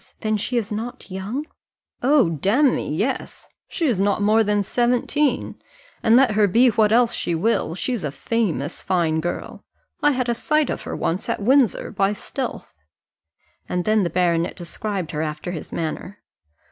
then 0.21 0.35
she 0.35 0.57
is 0.57 0.71
not 0.71 1.11
young?" 1.11 1.45
"Oh, 2.01 2.29
damme, 2.29 2.79
yes, 2.79 3.47
she 3.67 3.85
is 3.85 4.01
not 4.01 4.19
more 4.19 4.43
than 4.43 4.63
seventeen, 4.63 5.61
and, 6.01 6.15
let 6.15 6.31
her 6.31 6.47
be 6.47 6.69
what 6.69 6.91
else 6.91 7.13
she 7.13 7.35
will, 7.35 7.75
she's 7.75 8.03
a 8.03 8.09
famous 8.09 8.81
fine 8.81 9.19
girl. 9.19 9.63
I 10.01 10.13
had 10.13 10.27
a 10.27 10.33
sight 10.33 10.71
of 10.71 10.81
her 10.89 10.95
once 10.95 11.29
at 11.29 11.39
Windsor, 11.39 11.91
by 11.91 12.13
stealth." 12.13 12.81
And 13.69 13.85
then 13.85 14.01
the 14.01 14.09
baronet 14.09 14.55
described 14.55 15.11
her 15.11 15.21
after 15.21 15.51
his 15.51 15.71
manner. 15.71 16.23